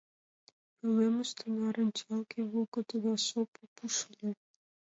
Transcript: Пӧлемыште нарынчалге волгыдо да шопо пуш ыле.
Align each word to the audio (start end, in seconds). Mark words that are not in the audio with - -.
Пӧлемыште 0.77 1.45
нарынчалге 1.59 2.39
волгыдо 2.51 2.97
да 3.05 3.13
шопо 3.27 3.63
пуш 3.75 3.95
ыле. 4.11 4.31